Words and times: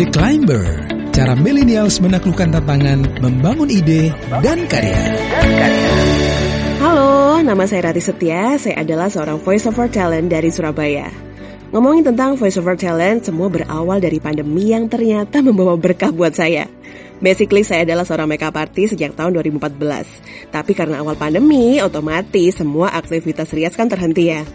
The 0.00 0.08
Climber, 0.16 0.64
cara 1.12 1.36
millennials 1.36 2.00
menaklukkan 2.00 2.56
tantangan, 2.56 3.20
membangun 3.20 3.68
ide, 3.68 4.08
dan 4.40 4.64
karya. 4.64 4.96
Halo, 6.80 7.44
nama 7.44 7.68
saya 7.68 7.92
Rati 7.92 8.00
Setia. 8.00 8.56
Saya 8.56 8.80
adalah 8.80 9.12
seorang 9.12 9.36
voiceover 9.44 9.92
talent 9.92 10.32
dari 10.32 10.48
Surabaya. 10.48 11.04
Ngomongin 11.76 12.08
tentang 12.08 12.40
voiceover 12.40 12.80
talent, 12.80 13.28
semua 13.28 13.52
berawal 13.52 14.00
dari 14.00 14.16
pandemi 14.24 14.72
yang 14.72 14.88
ternyata 14.88 15.36
membawa 15.44 15.76
berkah 15.76 16.08
buat 16.08 16.32
saya. 16.32 16.64
Basically 17.20 17.60
saya 17.60 17.84
adalah 17.84 18.08
seorang 18.08 18.32
makeup 18.32 18.56
artist 18.56 18.96
sejak 18.96 19.12
tahun 19.12 19.36
2014. 19.36 20.48
Tapi 20.48 20.72
karena 20.72 21.04
awal 21.04 21.20
pandemi, 21.20 21.76
otomatis 21.84 22.56
semua 22.56 22.88
aktivitas 22.96 23.52
rias 23.52 23.76
kan 23.76 23.92
terhenti 23.92 24.32
ya 24.32 24.48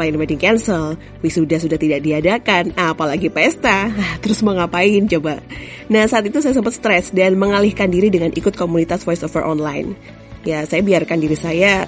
klien 0.00 0.16
wedding 0.16 0.40
cancel, 0.40 0.96
wisuda 1.20 1.60
sudah 1.60 1.76
tidak 1.76 2.00
diadakan, 2.00 2.72
apalagi 2.72 3.28
pesta. 3.28 3.92
Terus 4.24 4.40
mau 4.40 4.56
ngapain 4.56 5.04
coba? 5.04 5.44
Nah 5.92 6.08
saat 6.08 6.24
itu 6.24 6.40
saya 6.40 6.56
sempat 6.56 6.72
stres 6.72 7.12
dan 7.12 7.36
mengalihkan 7.36 7.92
diri 7.92 8.08
dengan 8.08 8.32
ikut 8.32 8.56
komunitas 8.56 9.04
voice 9.04 9.20
over 9.20 9.44
online. 9.44 9.92
Ya 10.48 10.64
saya 10.64 10.80
biarkan 10.80 11.20
diri 11.20 11.36
saya 11.36 11.84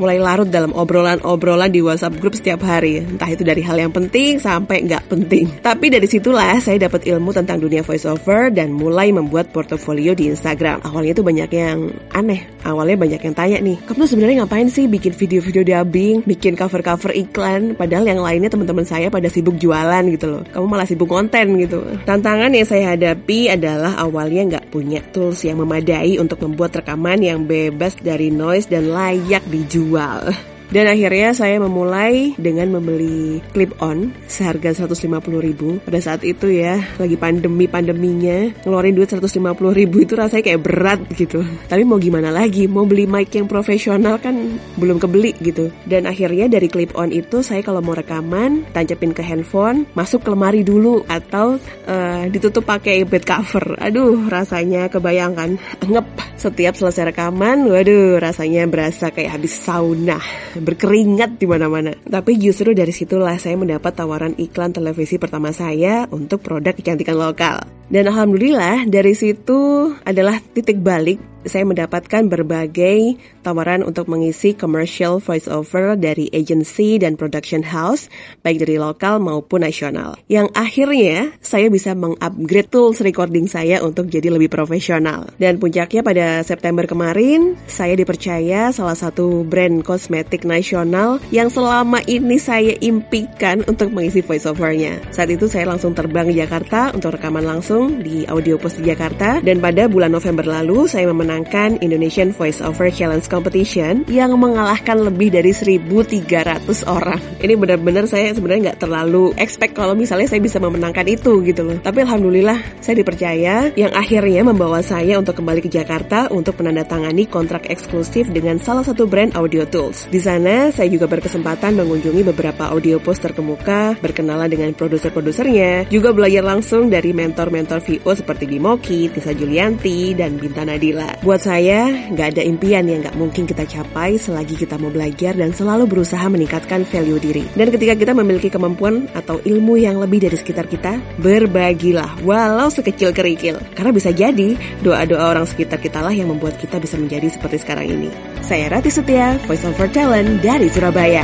mulai 0.00 0.16
larut 0.16 0.48
dalam 0.48 0.72
obrolan-obrolan 0.72 1.68
di 1.68 1.84
WhatsApp 1.84 2.16
grup 2.16 2.38
setiap 2.38 2.64
hari. 2.64 3.04
Entah 3.04 3.28
itu 3.28 3.44
dari 3.44 3.60
hal 3.60 3.76
yang 3.76 3.92
penting 3.92 4.40
sampai 4.40 4.86
nggak 4.88 5.10
penting. 5.10 5.50
Tapi 5.60 5.92
dari 5.92 6.08
situlah 6.08 6.56
saya 6.62 6.88
dapat 6.88 7.04
ilmu 7.04 7.34
tentang 7.34 7.60
dunia 7.60 7.84
voiceover 7.84 8.48
dan 8.54 8.72
mulai 8.72 9.12
membuat 9.12 9.52
portofolio 9.52 10.16
di 10.16 10.32
Instagram. 10.32 10.80
Awalnya 10.86 11.12
itu 11.18 11.24
banyak 11.26 11.50
yang 11.52 11.92
aneh. 12.14 12.40
Awalnya 12.62 12.94
banyak 12.94 13.20
yang 13.26 13.34
tanya 13.34 13.58
nih, 13.58 13.74
kamu 13.90 14.06
sebenarnya 14.06 14.36
ngapain 14.46 14.70
sih 14.70 14.86
bikin 14.86 15.18
video-video 15.18 15.66
dubbing, 15.66 16.22
bikin 16.22 16.54
cover-cover 16.54 17.10
iklan, 17.10 17.74
padahal 17.74 18.06
yang 18.06 18.22
lainnya 18.22 18.54
teman-teman 18.54 18.86
saya 18.86 19.10
pada 19.10 19.26
sibuk 19.26 19.58
jualan 19.58 20.06
gitu 20.14 20.30
loh. 20.30 20.42
Kamu 20.46 20.70
malah 20.70 20.86
sibuk 20.86 21.10
konten 21.10 21.58
gitu. 21.58 21.82
Tantangan 22.06 22.54
yang 22.54 22.62
saya 22.62 22.94
hadapi 22.94 23.50
adalah 23.50 23.98
awalnya 23.98 24.46
nggak 24.46 24.70
punya 24.70 25.02
tools 25.10 25.42
yang 25.42 25.58
memadai 25.58 26.22
untuk 26.22 26.38
membuat 26.46 26.78
rekaman 26.78 27.18
yang 27.18 27.50
bebas 27.50 27.98
dari 27.98 28.30
noise 28.30 28.70
dan 28.70 28.94
layak 28.94 29.42
dijual 29.50 29.81
dijual. 29.82 30.30
Dan 30.72 30.88
akhirnya 30.88 31.36
saya 31.36 31.60
memulai 31.60 32.32
dengan 32.40 32.80
membeli 32.80 33.44
clip 33.52 33.76
on 33.84 34.08
seharga 34.24 34.72
150 34.72 35.20
ribu. 35.36 35.76
Pada 35.84 36.00
saat 36.00 36.24
itu 36.24 36.48
ya, 36.48 36.80
lagi 36.96 37.20
pandemi-pandeminya, 37.20 38.64
ngeluarin 38.64 38.96
duit 38.96 39.12
150 39.12 39.52
ribu 39.52 40.00
itu 40.00 40.16
rasanya 40.16 40.48
kayak 40.48 40.64
berat 40.64 41.00
gitu. 41.12 41.44
Tapi 41.68 41.84
mau 41.84 42.00
gimana 42.00 42.32
lagi, 42.32 42.64
mau 42.72 42.88
beli 42.88 43.04
mic 43.04 43.28
yang 43.36 43.52
profesional 43.52 44.16
kan 44.16 44.32
belum 44.80 44.96
kebeli 44.96 45.36
gitu. 45.44 45.68
Dan 45.84 46.08
akhirnya 46.08 46.48
dari 46.48 46.72
clip 46.72 46.96
on 46.96 47.12
itu 47.12 47.44
saya 47.44 47.60
kalau 47.60 47.84
mau 47.84 47.92
rekaman, 47.92 48.64
tancapin 48.72 49.12
ke 49.12 49.20
handphone, 49.20 49.84
masuk 49.92 50.24
ke 50.24 50.32
lemari 50.32 50.64
dulu 50.64 51.04
atau 51.04 51.60
uh, 51.84 52.24
ditutup 52.32 52.64
pakai 52.64 53.04
bed 53.04 53.28
cover. 53.28 53.76
Aduh, 53.76 54.24
rasanya 54.32 54.88
kebayangkan 54.88 55.60
ngep 55.84 56.31
setiap 56.42 56.74
selesai 56.74 57.14
rekaman. 57.14 57.70
Waduh, 57.70 58.18
rasanya 58.18 58.66
berasa 58.66 59.14
kayak 59.14 59.38
habis 59.38 59.54
sauna 59.54 60.18
berkeringat 60.58 61.38
di 61.38 61.46
mana-mana. 61.46 61.94
Tapi 62.02 62.34
justru 62.42 62.74
dari 62.74 62.90
situlah 62.90 63.38
saya 63.38 63.54
mendapat 63.54 63.94
tawaran 63.94 64.34
iklan 64.34 64.74
televisi 64.74 65.22
pertama 65.22 65.54
saya 65.54 66.10
untuk 66.10 66.42
produk 66.42 66.74
kecantikan 66.74 67.14
lokal. 67.14 67.62
Dan 67.86 68.10
alhamdulillah 68.10 68.90
dari 68.90 69.14
situ 69.14 69.94
adalah 70.02 70.42
titik 70.42 70.82
balik 70.82 71.31
saya 71.44 71.66
mendapatkan 71.66 72.30
berbagai 72.30 73.18
tawaran 73.42 73.82
untuk 73.82 74.06
mengisi 74.06 74.54
commercial 74.54 75.18
voiceover 75.18 75.98
dari 75.98 76.30
agency 76.30 76.96
dan 77.02 77.18
production 77.18 77.66
house, 77.66 78.06
baik 78.46 78.62
dari 78.62 78.78
lokal 78.78 79.18
maupun 79.18 79.66
nasional. 79.66 80.14
Yang 80.30 80.54
akhirnya 80.54 81.34
saya 81.42 81.66
bisa 81.68 81.92
mengupgrade 81.98 82.70
tools 82.70 83.02
recording 83.02 83.50
saya 83.50 83.82
untuk 83.82 84.06
jadi 84.06 84.30
lebih 84.30 84.48
profesional. 84.48 85.26
Dan 85.36 85.58
puncaknya 85.58 86.06
pada 86.06 86.26
September 86.46 86.86
kemarin, 86.86 87.58
saya 87.66 87.98
dipercaya 87.98 88.70
salah 88.70 88.96
satu 88.96 89.42
brand 89.42 89.82
kosmetik 89.82 90.46
nasional 90.46 91.18
yang 91.34 91.50
selama 91.50 91.98
ini 92.06 92.38
saya 92.38 92.78
impikan 92.78 93.66
untuk 93.66 93.90
mengisi 93.90 94.22
voiceovernya. 94.22 95.10
Saat 95.10 95.34
itu 95.34 95.50
saya 95.50 95.66
langsung 95.66 95.92
terbang 95.92 96.30
ke 96.30 96.34
Jakarta 96.38 96.94
untuk 96.94 97.18
rekaman 97.18 97.42
langsung 97.42 98.00
di 98.00 98.22
Audio 98.30 98.56
Post 98.56 98.78
di 98.78 98.88
Jakarta 98.88 99.42
dan 99.42 99.58
pada 99.58 99.90
bulan 99.90 100.14
November 100.14 100.46
lalu 100.46 100.86
saya 100.86 101.10
memenangkan 101.10 101.31
memenangkan 101.32 101.80
Indonesian 101.80 102.28
Voice 102.36 102.60
Over 102.60 102.92
Challenge 102.92 103.24
Competition 103.24 104.04
yang 104.04 104.36
mengalahkan 104.36 105.00
lebih 105.00 105.32
dari 105.32 105.56
1.300 105.56 106.84
orang. 106.84 107.16
Ini 107.40 107.56
benar-benar 107.56 108.04
saya 108.04 108.36
sebenarnya 108.36 108.68
nggak 108.68 108.80
terlalu 108.84 109.32
expect 109.40 109.72
kalau 109.72 109.96
misalnya 109.96 110.28
saya 110.28 110.44
bisa 110.44 110.60
memenangkan 110.60 111.08
itu 111.08 111.40
gitu 111.40 111.64
loh. 111.64 111.80
Tapi 111.80 112.04
alhamdulillah 112.04 112.84
saya 112.84 113.00
dipercaya 113.00 113.72
yang 113.72 113.96
akhirnya 113.96 114.44
membawa 114.44 114.84
saya 114.84 115.16
untuk 115.16 115.40
kembali 115.40 115.64
ke 115.64 115.72
Jakarta 115.72 116.28
untuk 116.28 116.60
menandatangani 116.60 117.24
kontrak 117.32 117.72
eksklusif 117.72 118.28
dengan 118.28 118.60
salah 118.60 118.84
satu 118.84 119.08
brand 119.08 119.32
audio 119.32 119.64
tools. 119.64 120.12
Di 120.12 120.20
sana 120.20 120.68
saya 120.68 120.92
juga 120.92 121.08
berkesempatan 121.08 121.80
mengunjungi 121.80 122.28
beberapa 122.28 122.68
audio 122.68 123.00
post 123.00 123.24
terkemuka, 123.24 123.96
berkenalan 124.04 124.52
dengan 124.52 124.76
produser-produsernya, 124.76 125.88
juga 125.88 126.12
belajar 126.12 126.44
langsung 126.44 126.92
dari 126.92 127.16
mentor-mentor 127.16 127.80
VO 127.80 128.12
seperti 128.12 128.44
Bimoki, 128.44 129.08
Tisa 129.08 129.32
Julianti, 129.32 130.12
dan 130.12 130.36
Binta 130.36 130.68
Nadila. 130.68 131.21
Buat 131.22 131.46
saya, 131.46 131.86
nggak 132.10 132.34
ada 132.34 132.42
impian 132.42 132.82
yang 132.82 132.98
nggak 133.06 133.14
mungkin 133.14 133.46
kita 133.46 133.62
capai 133.62 134.18
selagi 134.18 134.58
kita 134.58 134.74
mau 134.74 134.90
belajar 134.90 135.38
dan 135.38 135.54
selalu 135.54 135.86
berusaha 135.86 136.26
meningkatkan 136.26 136.82
value 136.82 137.22
diri. 137.22 137.46
Dan 137.54 137.70
ketika 137.70 137.94
kita 137.94 138.10
memiliki 138.10 138.50
kemampuan 138.50 139.06
atau 139.14 139.38
ilmu 139.38 139.78
yang 139.78 140.02
lebih 140.02 140.18
dari 140.18 140.34
sekitar 140.34 140.66
kita, 140.66 140.98
berbagilah 141.22 142.18
walau 142.26 142.66
sekecil 142.74 143.14
kerikil. 143.14 143.62
Karena 143.78 143.94
bisa 143.94 144.10
jadi 144.10 144.58
doa-doa 144.82 145.30
orang 145.30 145.46
sekitar 145.46 145.78
kita 145.78 146.02
lah 146.02 146.10
yang 146.10 146.26
membuat 146.26 146.58
kita 146.58 146.82
bisa 146.82 146.98
menjadi 146.98 147.30
seperti 147.30 147.62
sekarang 147.62 147.86
ini. 147.86 148.10
Saya 148.42 148.74
Rati 148.74 148.90
Setia, 148.90 149.38
Voice 149.46 149.62
Over 149.62 149.94
Talent 149.94 150.42
dari 150.42 150.66
Surabaya. 150.74 151.22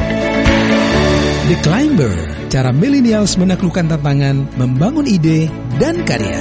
The 1.50 1.58
Climber, 1.66 2.14
cara 2.54 2.70
millennials 2.70 3.34
menaklukkan 3.34 3.90
tantangan, 3.90 4.46
membangun 4.62 5.10
ide, 5.10 5.50
dan 5.82 6.06
karya. 6.06 6.38